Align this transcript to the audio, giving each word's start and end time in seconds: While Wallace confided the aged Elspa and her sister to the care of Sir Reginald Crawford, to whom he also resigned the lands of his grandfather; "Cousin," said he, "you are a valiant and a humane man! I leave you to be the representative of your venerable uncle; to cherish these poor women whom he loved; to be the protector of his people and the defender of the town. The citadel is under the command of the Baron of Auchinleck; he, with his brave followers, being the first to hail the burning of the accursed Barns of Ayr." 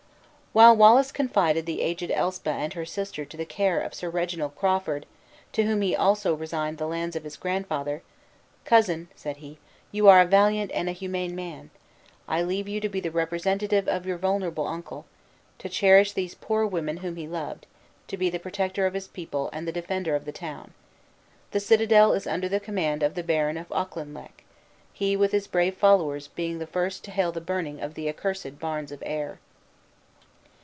While 0.53 0.75
Wallace 0.75 1.13
confided 1.13 1.65
the 1.65 1.81
aged 1.81 2.09
Elspa 2.11 2.51
and 2.51 2.73
her 2.73 2.83
sister 2.83 3.23
to 3.23 3.37
the 3.37 3.45
care 3.45 3.79
of 3.79 3.93
Sir 3.93 4.09
Reginald 4.09 4.53
Crawford, 4.57 5.05
to 5.53 5.63
whom 5.63 5.79
he 5.81 5.95
also 5.95 6.33
resigned 6.35 6.77
the 6.77 6.89
lands 6.89 7.15
of 7.15 7.23
his 7.23 7.37
grandfather; 7.37 8.01
"Cousin," 8.65 9.07
said 9.15 9.37
he, 9.37 9.59
"you 9.93 10.09
are 10.09 10.19
a 10.19 10.25
valiant 10.25 10.69
and 10.73 10.89
a 10.89 10.91
humane 10.91 11.37
man! 11.37 11.69
I 12.27 12.41
leave 12.43 12.67
you 12.67 12.81
to 12.81 12.89
be 12.89 12.99
the 12.99 13.11
representative 13.11 13.87
of 13.87 14.05
your 14.05 14.17
venerable 14.17 14.67
uncle; 14.67 15.05
to 15.59 15.69
cherish 15.69 16.11
these 16.11 16.35
poor 16.35 16.65
women 16.67 16.97
whom 16.97 17.15
he 17.15 17.29
loved; 17.29 17.65
to 18.09 18.17
be 18.17 18.29
the 18.29 18.37
protector 18.37 18.85
of 18.85 18.93
his 18.93 19.07
people 19.07 19.49
and 19.53 19.65
the 19.65 19.71
defender 19.71 20.15
of 20.15 20.25
the 20.25 20.33
town. 20.33 20.73
The 21.51 21.61
citadel 21.61 22.11
is 22.11 22.27
under 22.27 22.49
the 22.49 22.59
command 22.59 23.03
of 23.03 23.13
the 23.15 23.23
Baron 23.23 23.55
of 23.55 23.71
Auchinleck; 23.71 24.43
he, 24.91 25.15
with 25.15 25.31
his 25.31 25.47
brave 25.47 25.77
followers, 25.77 26.27
being 26.27 26.59
the 26.59 26.67
first 26.67 27.05
to 27.05 27.11
hail 27.11 27.31
the 27.31 27.39
burning 27.39 27.79
of 27.79 27.93
the 27.93 28.09
accursed 28.09 28.59
Barns 28.59 28.91
of 28.91 29.01
Ayr." 29.05 29.39